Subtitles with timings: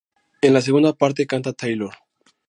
[0.41, 1.93] En la segunda parte, canta Taylor.